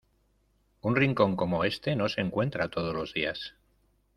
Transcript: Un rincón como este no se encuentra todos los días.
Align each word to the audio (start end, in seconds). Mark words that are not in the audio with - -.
Un 0.81 0.95
rincón 0.95 1.35
como 1.35 1.63
este 1.63 1.95
no 1.95 2.09
se 2.09 2.21
encuentra 2.21 2.69
todos 2.71 2.95
los 2.95 3.13
días. 3.13 3.53